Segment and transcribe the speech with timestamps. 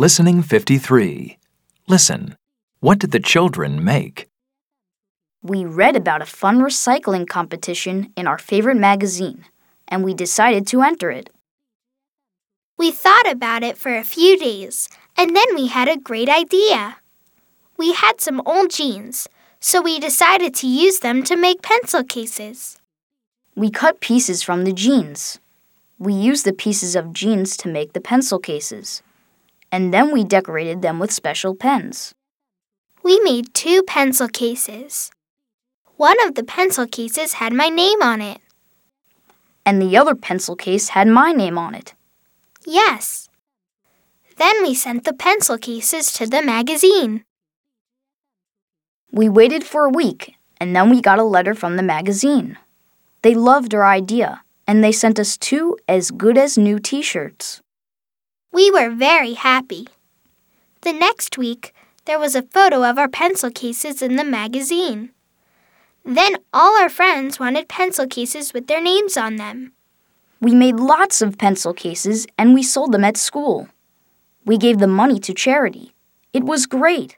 [0.00, 1.38] Listening 53.
[1.88, 2.36] Listen.
[2.78, 4.28] What did the children make?
[5.42, 9.44] We read about a fun recycling competition in our favorite magazine,
[9.88, 11.30] and we decided to enter it.
[12.76, 16.98] We thought about it for a few days, and then we had a great idea.
[17.76, 19.28] We had some old jeans,
[19.58, 22.80] so we decided to use them to make pencil cases.
[23.56, 25.40] We cut pieces from the jeans.
[25.98, 29.02] We used the pieces of jeans to make the pencil cases,
[29.70, 32.14] and then we decorated them with special pens.
[33.02, 35.10] We made two pencil cases.
[35.96, 38.40] One of the pencil cases had my name on it.
[39.64, 41.94] And the other pencil case had my name on it.
[42.66, 43.28] Yes.
[44.36, 47.24] Then we sent the pencil cases to the magazine.
[49.10, 52.58] We waited for a week, and then we got a letter from the magazine.
[53.22, 57.60] They loved our idea, and they sent us two as good as new t shirts.
[58.52, 59.86] We were very happy.
[60.80, 61.74] The next week,
[62.06, 65.10] there was a photo of our pencil cases in the magazine.
[66.04, 69.72] Then all our friends wanted pencil cases with their names on them.
[70.40, 73.68] We made lots of pencil cases and we sold them at school.
[74.46, 75.94] We gave the money to charity.
[76.32, 77.17] It was great.